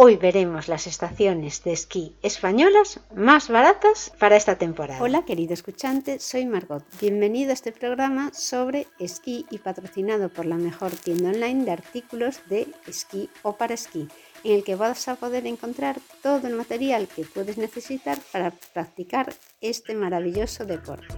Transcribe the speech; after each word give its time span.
Hoy 0.00 0.14
veremos 0.14 0.68
las 0.68 0.86
estaciones 0.86 1.64
de 1.64 1.72
esquí 1.72 2.14
españolas 2.22 3.00
más 3.16 3.48
baratas 3.48 4.12
para 4.20 4.36
esta 4.36 4.56
temporada. 4.56 5.02
Hola 5.02 5.24
querido 5.24 5.54
escuchante, 5.54 6.20
soy 6.20 6.46
Margot. 6.46 6.84
Bienvenido 7.00 7.50
a 7.50 7.54
este 7.54 7.72
programa 7.72 8.32
sobre 8.32 8.86
esquí 9.00 9.44
y 9.50 9.58
patrocinado 9.58 10.28
por 10.28 10.46
la 10.46 10.54
mejor 10.54 10.92
tienda 10.92 11.30
online 11.30 11.64
de 11.64 11.72
artículos 11.72 12.42
de 12.48 12.68
esquí 12.86 13.28
o 13.42 13.56
para 13.56 13.74
esquí, 13.74 14.06
en 14.44 14.52
el 14.52 14.62
que 14.62 14.76
vas 14.76 15.08
a 15.08 15.16
poder 15.16 15.48
encontrar 15.48 15.98
todo 16.22 16.46
el 16.46 16.54
material 16.54 17.08
que 17.08 17.24
puedes 17.24 17.58
necesitar 17.58 18.20
para 18.30 18.52
practicar 18.72 19.34
este 19.60 19.96
maravilloso 19.96 20.64
deporte. 20.64 21.12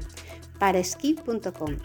Paraesquí.com 0.59 1.77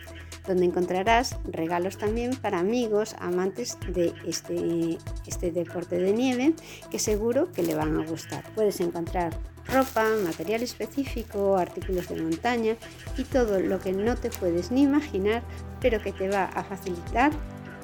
donde 0.48 0.66
encontrarás 0.66 1.38
regalos 1.46 1.98
también 1.98 2.36
para 2.36 2.60
amigos, 2.60 3.16
amantes 3.20 3.78
de 3.88 4.14
este, 4.26 4.98
este 5.26 5.52
deporte 5.52 5.98
de 5.98 6.12
nieve, 6.12 6.54
que 6.92 7.00
seguro 7.00 7.52
que 7.52 7.64
le 7.64 7.76
van 7.76 8.00
a 8.00 8.06
gustar. 8.06 8.44
Puedes 8.54 8.80
encontrar 8.80 9.38
ropa, 9.68 10.06
material 10.24 10.62
específico, 10.62 11.58
artículos 11.58 12.08
de 12.08 12.22
montaña 12.22 12.76
y 13.18 13.24
todo 13.24 13.60
lo 13.60 13.80
que 13.80 13.92
no 13.92 14.16
te 14.16 14.30
puedes 14.30 14.72
ni 14.72 14.84
imaginar, 14.84 15.44
pero 15.82 16.02
que 16.02 16.12
te 16.12 16.30
va 16.30 16.46
a 16.46 16.64
facilitar 16.64 17.32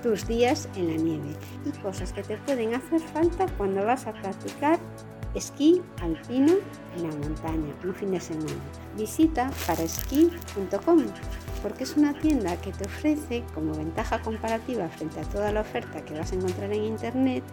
tus 0.02 0.28
días 0.28 0.68
en 0.76 0.88
la 0.88 0.96
nieve 0.96 1.36
y 1.66 1.72
cosas 1.80 2.12
que 2.12 2.24
te 2.24 2.38
pueden 2.38 2.74
hacer 2.74 3.00
falta 3.00 3.46
cuando 3.58 3.86
vas 3.86 4.08
a 4.08 4.14
practicar 4.14 4.80
esquí 5.36 5.82
alpino 6.02 6.54
en 6.98 7.04
la 7.04 7.16
montaña 7.16 7.74
un 7.84 7.96
fin 7.96 8.12
de 8.12 8.20
semana. 8.20 8.52
Visita 8.98 9.50
paraesquí.com 9.68 11.06
porque 11.62 11.84
es 11.84 11.98
una 11.98 12.14
tienda 12.20 12.56
que 12.60 12.72
te 12.72 12.86
ofrece 12.86 13.44
como 13.54 13.74
ventaja 13.74 14.22
comparativa 14.22 14.88
frente 14.90 15.20
a 15.20 15.24
toda 15.24 15.52
la 15.52 15.62
oferta 15.62 16.04
que 16.04 16.18
vas 16.18 16.32
a 16.32 16.36
encontrar 16.36 16.72
en 16.74 16.84
internet 16.84 17.44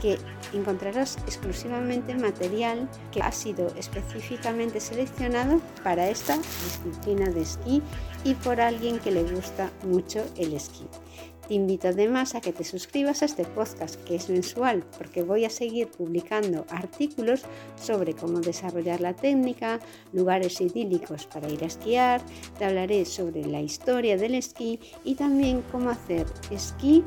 que 0.00 0.18
encontrarás 0.52 1.16
exclusivamente 1.26 2.14
material 2.14 2.88
que 3.12 3.22
ha 3.22 3.32
sido 3.32 3.68
específicamente 3.76 4.80
seleccionado 4.80 5.60
para 5.82 6.08
esta 6.08 6.36
disciplina 6.36 7.30
de 7.30 7.42
esquí 7.42 7.82
y 8.24 8.34
por 8.34 8.60
alguien 8.60 8.98
que 8.98 9.10
le 9.10 9.22
gusta 9.22 9.70
mucho 9.84 10.24
el 10.36 10.52
esquí. 10.52 10.86
Te 11.48 11.54
invito 11.54 11.88
además 11.88 12.34
a 12.34 12.40
que 12.40 12.52
te 12.52 12.64
suscribas 12.64 13.22
a 13.22 13.26
este 13.26 13.44
podcast 13.44 14.02
que 14.02 14.16
es 14.16 14.28
mensual 14.28 14.84
porque 14.98 15.22
voy 15.22 15.44
a 15.44 15.50
seguir 15.50 15.88
publicando 15.88 16.66
artículos 16.70 17.42
sobre 17.80 18.14
cómo 18.14 18.40
desarrollar 18.40 19.00
la 19.00 19.14
técnica, 19.14 19.78
lugares 20.12 20.60
idílicos 20.60 21.26
para 21.26 21.48
ir 21.48 21.62
a 21.62 21.66
esquiar, 21.66 22.20
te 22.58 22.64
hablaré 22.64 23.04
sobre 23.04 23.44
la 23.46 23.60
historia 23.60 24.16
del 24.16 24.34
esquí 24.34 24.80
y 25.04 25.14
también 25.14 25.62
cómo 25.70 25.90
hacer 25.90 26.26
esquí 26.50 27.04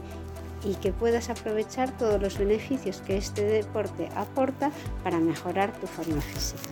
y 0.63 0.75
que 0.75 0.93
puedas 0.93 1.29
aprovechar 1.29 1.97
todos 1.97 2.21
los 2.21 2.37
beneficios 2.37 3.01
que 3.01 3.17
este 3.17 3.43
deporte 3.43 4.07
aporta 4.15 4.71
para 5.03 5.19
mejorar 5.19 5.77
tu 5.79 5.87
forma 5.87 6.21
física. 6.21 6.69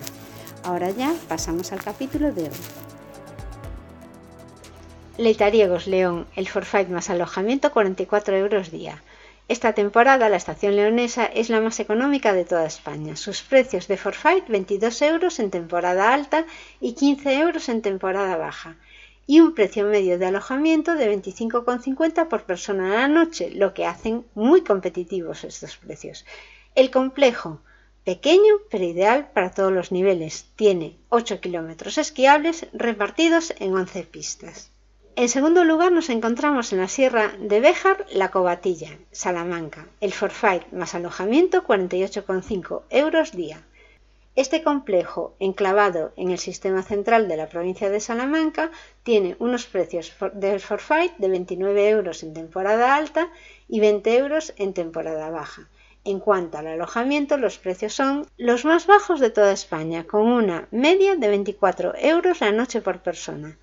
Ahora 0.63 0.89
ya 0.91 1.13
pasamos 1.27 1.71
al 1.71 1.83
capítulo 1.83 2.31
de 2.31 2.43
hoy. 2.43 2.86
Leitariegos 5.17 5.87
León, 5.87 6.27
el 6.35 6.47
forfait 6.47 6.87
más 6.89 7.09
alojamiento 7.09 7.71
44 7.71 8.37
euros 8.37 8.69
día. 8.69 9.01
Esta 9.47 9.73
temporada 9.73 10.29
la 10.29 10.37
estación 10.37 10.75
leonesa 10.75 11.25
es 11.25 11.49
la 11.49 11.59
más 11.59 11.79
económica 11.79 12.33
de 12.33 12.45
toda 12.45 12.67
España. 12.67 13.15
Sus 13.15 13.41
precios 13.41 13.87
de 13.87 13.97
forfait 13.97 14.47
22 14.47 15.01
euros 15.01 15.39
en 15.39 15.49
temporada 15.49 16.13
alta 16.13 16.45
y 16.79 16.93
15 16.93 17.39
euros 17.39 17.67
en 17.67 17.81
temporada 17.81 18.37
baja. 18.37 18.75
Y 19.25 19.39
un 19.39 19.55
precio 19.55 19.87
medio 19.87 20.19
de 20.19 20.27
alojamiento 20.27 20.93
de 20.93 21.11
25,50 21.11 22.27
por 22.27 22.43
persona 22.43 22.91
a 22.91 23.01
la 23.01 23.07
noche, 23.07 23.49
lo 23.49 23.73
que 23.73 23.87
hacen 23.87 24.23
muy 24.35 24.61
competitivos 24.61 25.43
estos 25.43 25.77
precios. 25.77 26.27
El 26.75 26.91
complejo, 26.91 27.59
pequeño 28.03 28.53
pero 28.69 28.83
ideal 28.83 29.31
para 29.33 29.49
todos 29.49 29.73
los 29.73 29.91
niveles, 29.91 30.45
tiene 30.55 30.95
8 31.09 31.41
kilómetros 31.41 31.97
esquiables 31.97 32.67
repartidos 32.71 33.55
en 33.57 33.73
11 33.73 34.03
pistas. 34.03 34.76
En 35.23 35.29
segundo 35.29 35.63
lugar 35.63 35.91
nos 35.91 36.11
encontramos 36.11 36.71
en 36.71 36.77
la 36.77 36.87
Sierra 36.87 37.33
de 37.39 37.59
Béjar, 37.59 38.05
La 38.11 38.29
Cobatilla, 38.29 38.99
Salamanca. 39.11 39.87
El 39.99 40.13
forfait 40.13 40.71
más 40.71 40.93
alojamiento 40.93 41.63
48,5 41.63 42.83
euros 42.91 43.31
día. 43.31 43.63
Este 44.35 44.61
complejo, 44.61 45.33
enclavado 45.39 46.13
en 46.17 46.29
el 46.29 46.37
sistema 46.37 46.83
central 46.83 47.27
de 47.27 47.35
la 47.35 47.49
provincia 47.49 47.89
de 47.89 47.99
Salamanca, 47.99 48.69
tiene 49.01 49.35
unos 49.39 49.65
precios 49.65 50.13
del 50.33 50.59
forfait 50.59 51.11
de 51.17 51.29
29 51.29 51.89
euros 51.89 52.21
en 52.21 52.35
temporada 52.35 52.95
alta 52.95 53.31
y 53.67 53.79
20 53.79 54.17
euros 54.17 54.53
en 54.57 54.75
temporada 54.75 55.31
baja. 55.31 55.67
En 56.03 56.19
cuanto 56.19 56.59
al 56.59 56.67
alojamiento, 56.67 57.37
los 57.37 57.57
precios 57.57 57.95
son 57.95 58.27
los 58.37 58.65
más 58.65 58.85
bajos 58.85 59.19
de 59.19 59.31
toda 59.31 59.51
España, 59.51 60.03
con 60.03 60.27
una 60.27 60.67
media 60.69 61.15
de 61.15 61.27
24 61.27 61.95
euros 61.97 62.39
la 62.39 62.51
noche 62.51 62.81
por 62.81 62.99
persona 63.01 63.57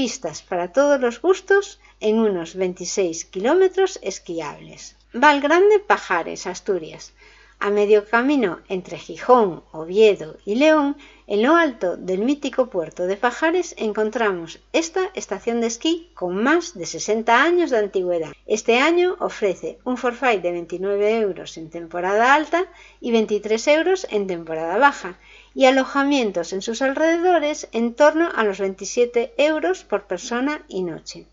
pistas 0.00 0.40
para 0.40 0.72
todos 0.72 0.98
los 0.98 1.20
gustos 1.20 1.78
en 2.00 2.20
unos 2.20 2.54
26 2.54 3.26
kilómetros 3.26 3.98
esquiables. 4.02 4.96
Valgrande 5.12 5.78
Pajares, 5.78 6.46
Asturias. 6.46 7.12
A 7.58 7.68
medio 7.68 8.06
camino 8.06 8.60
entre 8.68 8.96
Gijón, 8.96 9.62
Oviedo 9.72 10.38
y 10.46 10.54
León, 10.54 10.96
en 11.26 11.42
lo 11.42 11.54
alto 11.54 11.98
del 11.98 12.20
mítico 12.20 12.70
puerto 12.70 13.06
de 13.06 13.18
Pajares 13.18 13.74
encontramos 13.76 14.60
esta 14.72 15.10
estación 15.12 15.60
de 15.60 15.66
esquí 15.66 16.10
con 16.14 16.42
más 16.42 16.72
de 16.72 16.86
60 16.86 17.42
años 17.42 17.68
de 17.70 17.80
antigüedad. 17.80 18.32
Este 18.46 18.78
año 18.78 19.18
ofrece 19.20 19.78
un 19.84 19.98
forfait 19.98 20.40
de 20.40 20.52
29 20.52 21.18
euros 21.18 21.58
en 21.58 21.68
temporada 21.68 22.32
alta 22.32 22.64
y 23.02 23.12
23 23.12 23.68
euros 23.68 24.06
en 24.08 24.26
temporada 24.26 24.78
baja 24.78 25.18
y 25.54 25.66
alojamientos 25.66 26.52
en 26.52 26.62
sus 26.62 26.82
alrededores 26.82 27.68
en 27.72 27.94
torno 27.94 28.28
a 28.34 28.44
los 28.44 28.58
27 28.58 29.34
euros 29.36 29.84
por 29.84 30.04
persona 30.04 30.64
y 30.68 30.82
noche. 30.82 31.26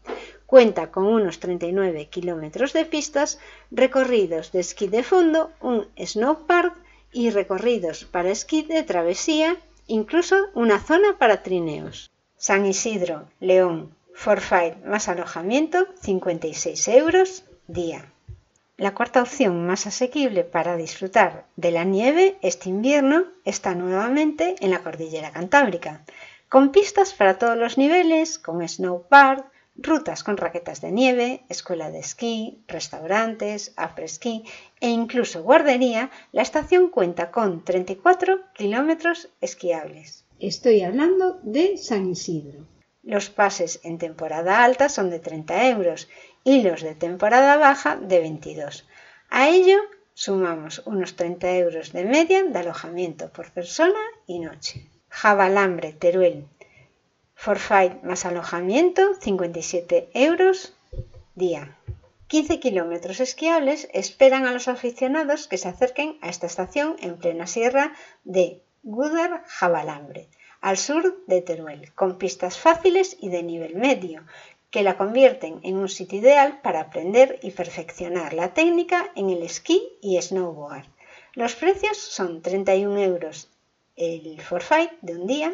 Cuenta 0.45 0.91
con 0.91 1.05
unos 1.05 1.39
39 1.39 2.07
kilómetros 2.07 2.73
de 2.73 2.85
pistas, 2.85 3.39
recorridos 3.69 4.51
de 4.51 4.61
esquí 4.61 4.87
de 4.87 5.03
fondo, 5.03 5.51
un 5.61 5.87
snowpark 5.97 6.73
y 7.11 7.29
recorridos 7.29 8.05
para 8.05 8.31
esquí 8.31 8.63
de 8.63 8.83
travesía, 8.83 9.57
incluso 9.87 10.35
una 10.53 10.79
zona 10.79 11.17
para 11.17 11.43
trineos. 11.43 12.09
San 12.37 12.65
Isidro, 12.65 13.27
León, 13.39 13.95
forfait 14.13 14.77
más 14.85 15.09
alojamiento, 15.09 15.87
56 16.01 16.87
euros 16.87 17.43
día. 17.67 18.11
La 18.77 18.93
cuarta 18.93 19.23
opción 19.23 19.65
más 19.65 19.87
asequible 19.87 20.43
para 20.43 20.77
disfrutar 20.77 21.47
de 21.55 21.71
la 21.71 21.83
nieve 21.83 22.37
este 22.43 22.69
invierno 22.69 23.25
está 23.43 23.73
nuevamente 23.73 24.55
en 24.59 24.69
la 24.69 24.83
cordillera 24.83 25.31
cantábrica, 25.31 26.05
con 26.47 26.71
pistas 26.71 27.15
para 27.15 27.39
todos 27.39 27.57
los 27.57 27.79
niveles, 27.79 28.37
con 28.37 28.67
snowpark, 28.67 29.51
rutas 29.77 30.23
con 30.23 30.37
raquetas 30.37 30.79
de 30.81 30.91
nieve, 30.91 31.43
escuela 31.49 31.89
de 31.89 31.97
esquí, 31.97 32.63
restaurantes, 32.67 33.73
afresquí 33.77 34.43
e 34.79 34.89
incluso 34.89 35.41
guardería, 35.41 36.11
la 36.31 36.43
estación 36.43 36.89
cuenta 36.89 37.31
con 37.31 37.65
34 37.65 38.53
kilómetros 38.53 39.29
esquiables. 39.41 40.23
Estoy 40.39 40.81
hablando 40.81 41.39
de 41.41 41.77
San 41.77 42.07
Isidro. 42.07 42.67
Los 43.01 43.31
pases 43.31 43.79
en 43.83 43.97
temporada 43.97 44.63
alta 44.63 44.87
son 44.87 45.09
de 45.09 45.19
30 45.19 45.69
euros 45.69 46.09
y 46.47 46.61
los 46.61 46.81
de 46.81 46.95
temporada 46.95 47.57
baja 47.57 47.97
de 47.97 48.21
22. 48.21 48.87
A 49.29 49.49
ello 49.49 49.79
sumamos 50.13 50.81
unos 50.85 51.17
30 51.17 51.57
euros 51.57 51.91
de 51.91 52.05
media 52.05 52.41
de 52.41 52.57
alojamiento 52.57 53.29
por 53.33 53.51
persona 53.51 53.99
y 54.27 54.39
noche. 54.39 54.89
Javalambre, 55.09 55.91
Teruel. 55.91 56.45
Forfait 57.35 58.01
más 58.01 58.23
alojamiento, 58.23 59.01
57 59.19 60.09
euros 60.13 60.73
día. 61.35 61.75
15 62.27 62.61
kilómetros 62.61 63.19
esquiables 63.19 63.89
esperan 63.91 64.45
a 64.47 64.53
los 64.53 64.69
aficionados 64.69 65.49
que 65.49 65.57
se 65.57 65.67
acerquen 65.67 66.17
a 66.21 66.29
esta 66.29 66.47
estación 66.47 66.95
en 67.01 67.17
plena 67.17 67.45
sierra 67.45 67.91
de 68.23 68.63
Gudar 68.83 69.43
Javalambre, 69.47 70.29
al 70.61 70.77
sur 70.77 71.25
de 71.27 71.41
Teruel, 71.41 71.93
con 71.93 72.17
pistas 72.17 72.57
fáciles 72.57 73.17
y 73.19 73.27
de 73.27 73.43
nivel 73.43 73.75
medio, 73.75 74.23
que 74.69 74.83
la 74.83 74.97
convierten 74.97 75.59
en 75.63 75.77
un 75.77 75.89
sitio 75.89 76.19
ideal 76.19 76.59
para 76.61 76.81
aprender 76.81 77.39
y 77.41 77.51
perfeccionar 77.51 78.33
la 78.33 78.53
técnica 78.53 79.11
en 79.15 79.29
el 79.29 79.43
esquí 79.43 79.97
y 80.01 80.21
snowboard. 80.21 80.85
Los 81.33 81.55
precios 81.55 81.97
son 81.97 82.41
31 82.41 82.99
euros 82.99 83.49
el 83.95 84.41
forfait 84.41 84.91
de 85.01 85.15
un 85.15 85.27
día 85.27 85.53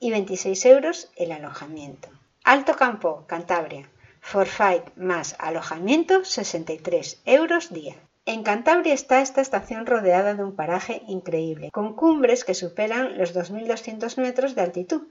y 0.00 0.10
26 0.10 0.66
euros 0.66 1.10
el 1.16 1.32
alojamiento. 1.32 2.08
Alto 2.44 2.74
Campo, 2.74 3.24
Cantabria. 3.26 3.90
Forfait 4.20 4.84
más 4.96 5.36
alojamiento 5.38 6.24
63 6.24 7.20
euros 7.24 7.72
día. 7.72 7.96
En 8.26 8.42
Cantabria 8.42 8.92
está 8.94 9.22
esta 9.22 9.40
estación 9.40 9.86
rodeada 9.86 10.34
de 10.34 10.44
un 10.44 10.54
paraje 10.54 11.02
increíble, 11.08 11.70
con 11.70 11.94
cumbres 11.94 12.44
que 12.44 12.54
superan 12.54 13.16
los 13.16 13.34
2.200 13.34 14.18
metros 14.18 14.54
de 14.54 14.62
altitud 14.62 15.02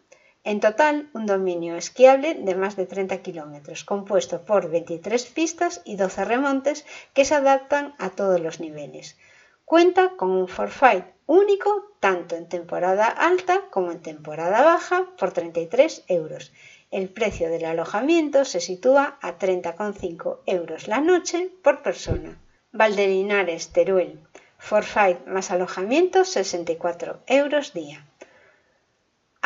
en 0.52 0.62
total, 0.62 1.10
un 1.14 1.26
dominio 1.26 1.76
esquiable 1.76 2.34
de 2.36 2.56
más 2.56 2.78
de 2.78 2.86
30 2.86 3.18
kilómetros, 3.18 3.84
compuesto 3.84 4.46
por 4.46 4.70
23 4.70 5.26
pistas 5.26 5.82
y 5.84 5.98
12 5.98 6.24
remontes 6.24 6.86
que 7.14 7.26
se 7.26 7.36
adaptan 7.36 7.96
a 7.98 8.12
todos 8.12 8.40
los 8.40 8.62
niveles. 8.62 9.18
Cuenta 9.66 10.14
con 10.16 10.32
un 10.32 10.48
forfait 10.48 11.04
único 11.26 11.92
tanto 12.00 12.38
en 12.38 12.48
temporada 12.48 13.08
alta 13.08 13.64
como 13.72 13.92
en 13.92 14.02
temporada 14.02 14.64
baja 14.64 15.10
por 15.20 15.34
33 15.34 16.06
euros. 16.08 16.54
El 16.92 17.10
precio 17.10 17.50
del 17.50 17.66
alojamiento 17.66 18.46
se 18.46 18.62
sitúa 18.62 19.18
a 19.22 19.38
30,5 19.38 20.38
euros 20.46 20.88
la 20.88 21.02
noche 21.02 21.52
por 21.62 21.82
persona. 21.82 22.40
Valdelinares, 22.72 23.74
Teruel. 23.74 24.22
Forfait 24.58 25.28
más 25.28 25.52
alojamiento 25.52 26.24
64 26.24 27.20
euros 27.28 27.74
día. 27.74 28.07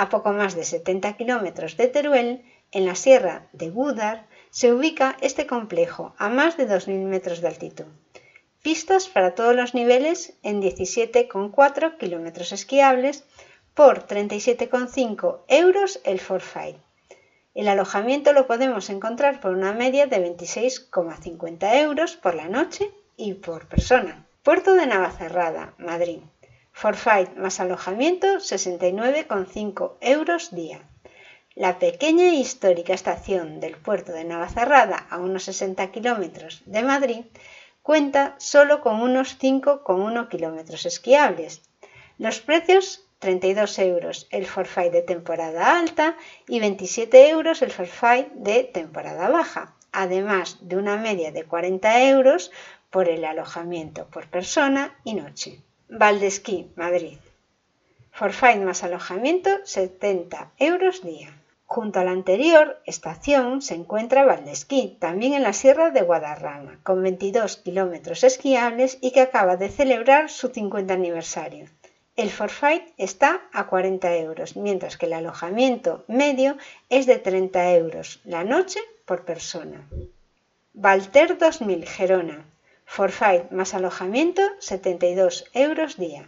A 0.01 0.09
poco 0.09 0.33
más 0.33 0.55
de 0.55 0.63
70 0.63 1.15
kilómetros 1.15 1.77
de 1.77 1.87
Teruel, 1.87 2.41
en 2.71 2.87
la 2.87 2.95
sierra 2.95 3.49
de 3.53 3.69
Gúdar, 3.69 4.25
se 4.49 4.73
ubica 4.73 5.15
este 5.21 5.45
complejo 5.45 6.15
a 6.17 6.27
más 6.27 6.57
de 6.57 6.67
2.000 6.67 7.05
metros 7.05 7.39
de 7.39 7.49
altitud. 7.49 7.85
Pistas 8.63 9.07
para 9.07 9.35
todos 9.35 9.55
los 9.55 9.75
niveles 9.75 10.33
en 10.41 10.59
17,4 10.59 11.97
kilómetros 11.99 12.51
esquiables 12.51 13.25
por 13.75 14.07
37,5 14.07 15.41
euros 15.47 16.01
el 16.03 16.19
forfait. 16.19 16.77
El 17.53 17.67
alojamiento 17.67 18.33
lo 18.33 18.47
podemos 18.47 18.89
encontrar 18.89 19.39
por 19.39 19.51
una 19.51 19.71
media 19.71 20.07
de 20.07 20.17
26,50 20.17 21.75
euros 21.75 22.15
por 22.15 22.33
la 22.33 22.49
noche 22.49 22.89
y 23.17 23.35
por 23.35 23.67
persona. 23.67 24.25
Puerto 24.41 24.73
de 24.73 24.87
Navacerrada, 24.87 25.75
Madrid. 25.77 26.21
Forfait 26.73 27.35
más 27.35 27.59
alojamiento 27.59 28.27
69,5 28.37 29.97
euros 30.01 30.51
día. 30.55 30.81
La 31.53 31.79
pequeña 31.79 32.29
e 32.29 32.35
histórica 32.35 32.93
estación 32.93 33.59
del 33.59 33.75
puerto 33.75 34.13
de 34.13 34.23
Navacerrada, 34.23 35.05
a 35.09 35.17
unos 35.17 35.43
60 35.43 35.91
kilómetros 35.91 36.63
de 36.65 36.81
Madrid, 36.81 37.25
cuenta 37.83 38.35
solo 38.37 38.81
con 38.81 39.01
unos 39.01 39.37
5,1 39.37 40.29
kilómetros 40.29 40.85
esquiables. 40.85 41.61
Los 42.17 42.39
precios 42.39 43.05
32 43.19 43.77
euros 43.79 44.27
el 44.31 44.45
forfait 44.47 44.91
de 44.91 45.01
temporada 45.01 45.77
alta 45.77 46.17
y 46.47 46.59
27 46.59 47.29
euros 47.29 47.61
el 47.61 47.71
forfait 47.71 48.31
de 48.33 48.63
temporada 48.63 49.29
baja, 49.29 49.75
además 49.91 50.57
de 50.61 50.77
una 50.77 50.95
media 50.95 51.31
de 51.31 51.43
40 51.43 52.03
euros 52.09 52.51
por 52.89 53.09
el 53.09 53.25
alojamiento 53.25 54.07
por 54.07 54.27
persona 54.27 54.97
y 55.03 55.13
noche. 55.13 55.61
Valdesquí, 55.93 56.71
Madrid. 56.77 57.17
Forfait 58.11 58.61
más 58.61 58.81
alojamiento 58.81 59.49
70 59.65 60.53
euros 60.57 61.03
día. 61.03 61.37
Junto 61.65 61.99
a 61.99 62.05
la 62.05 62.11
anterior 62.11 62.81
estación 62.85 63.61
se 63.61 63.75
encuentra 63.75 64.23
Valdesquí, 64.23 64.95
también 65.01 65.33
en 65.33 65.43
la 65.43 65.51
Sierra 65.51 65.89
de 65.89 66.01
Guadarrama, 66.01 66.79
con 66.83 67.03
22 67.03 67.57
kilómetros 67.57 68.23
esquiables 68.23 68.99
y 69.01 69.11
que 69.11 69.19
acaba 69.19 69.57
de 69.57 69.67
celebrar 69.67 70.29
su 70.29 70.47
50 70.47 70.93
aniversario. 70.93 71.65
El 72.15 72.29
forfait 72.29 72.93
está 72.97 73.41
a 73.51 73.67
40 73.67 74.15
euros, 74.15 74.55
mientras 74.55 74.95
que 74.95 75.07
el 75.07 75.13
alojamiento 75.13 76.05
medio 76.07 76.55
es 76.87 77.05
de 77.05 77.17
30 77.17 77.73
euros 77.73 78.21
la 78.23 78.45
noche 78.45 78.79
por 79.03 79.25
persona. 79.25 79.85
Valter 80.73 81.37
2000, 81.37 81.85
Gerona. 81.85 82.45
Forfait 82.93 83.49
más 83.51 83.73
alojamiento 83.73 84.41
72 84.59 85.45
euros 85.53 85.95
día. 85.95 86.27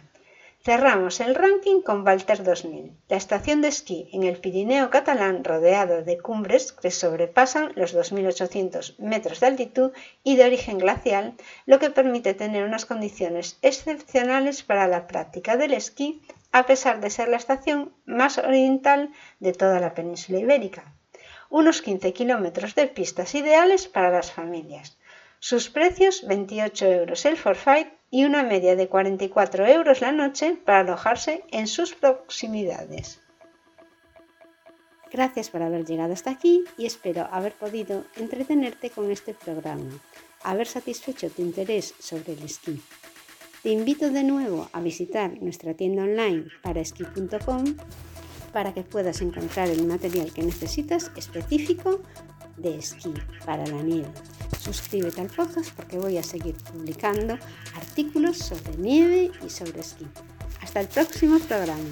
Cerramos 0.64 1.20
el 1.20 1.34
ranking 1.34 1.82
con 1.82 2.04
Valter 2.04 2.42
2000, 2.42 2.90
la 3.10 3.18
estación 3.18 3.60
de 3.60 3.68
esquí 3.68 4.08
en 4.14 4.22
el 4.22 4.38
Pirineo 4.38 4.88
catalán 4.88 5.44
rodeado 5.44 6.02
de 6.02 6.16
cumbres 6.16 6.72
que 6.72 6.90
sobrepasan 6.90 7.72
los 7.74 7.94
2.800 7.94 8.96
metros 8.96 9.40
de 9.40 9.46
altitud 9.46 9.92
y 10.22 10.36
de 10.36 10.46
origen 10.46 10.78
glacial, 10.78 11.34
lo 11.66 11.78
que 11.78 11.90
permite 11.90 12.32
tener 12.32 12.64
unas 12.64 12.86
condiciones 12.86 13.58
excepcionales 13.60 14.62
para 14.62 14.88
la 14.88 15.06
práctica 15.06 15.58
del 15.58 15.74
esquí 15.74 16.22
a 16.50 16.64
pesar 16.64 17.02
de 17.02 17.10
ser 17.10 17.28
la 17.28 17.36
estación 17.36 17.92
más 18.06 18.38
oriental 18.38 19.10
de 19.38 19.52
toda 19.52 19.80
la 19.80 19.92
península 19.92 20.38
ibérica. 20.38 20.94
Unos 21.50 21.82
15 21.82 22.14
kilómetros 22.14 22.74
de 22.74 22.86
pistas 22.86 23.34
ideales 23.34 23.86
para 23.86 24.10
las 24.10 24.32
familias 24.32 24.96
sus 25.44 25.68
precios 25.68 26.24
28 26.26 26.86
euros 26.86 27.26
el 27.26 27.36
forfait 27.36 27.88
y 28.10 28.24
una 28.24 28.42
media 28.44 28.76
de 28.76 28.88
44 28.88 29.66
euros 29.66 30.00
la 30.00 30.10
noche 30.10 30.56
para 30.64 30.80
alojarse 30.80 31.44
en 31.52 31.66
sus 31.66 31.92
proximidades. 31.92 33.20
Gracias 35.12 35.50
por 35.50 35.60
haber 35.60 35.84
llegado 35.84 36.14
hasta 36.14 36.30
aquí 36.30 36.64
y 36.78 36.86
espero 36.86 37.28
haber 37.30 37.52
podido 37.52 38.06
entretenerte 38.16 38.88
con 38.88 39.10
este 39.10 39.34
programa, 39.34 39.90
haber 40.42 40.66
satisfecho 40.66 41.28
tu 41.28 41.42
interés 41.42 41.92
sobre 41.98 42.32
el 42.32 42.42
esquí. 42.42 42.80
Te 43.62 43.68
invito 43.68 44.08
de 44.08 44.24
nuevo 44.24 44.70
a 44.72 44.80
visitar 44.80 45.42
nuestra 45.42 45.74
tienda 45.74 46.04
online 46.04 46.46
para 46.62 46.80
esquí.com 46.80 47.64
para 48.54 48.72
que 48.72 48.82
puedas 48.82 49.20
encontrar 49.20 49.68
el 49.68 49.84
material 49.84 50.32
que 50.32 50.42
necesitas 50.42 51.10
específico 51.16 52.00
de 52.56 52.78
esquí 52.78 53.12
para 53.44 53.66
la 53.66 53.82
nieve. 53.82 54.10
Suscríbete 54.60 55.20
al 55.20 55.28
podcast 55.28 55.70
porque 55.74 55.98
voy 55.98 56.18
a 56.18 56.22
seguir 56.22 56.54
publicando 56.56 57.38
artículos 57.74 58.38
sobre 58.38 58.76
nieve 58.78 59.30
y 59.44 59.50
sobre 59.50 59.80
esquí. 59.80 60.06
Hasta 60.62 60.80
el 60.80 60.88
próximo 60.88 61.38
programa. 61.40 61.84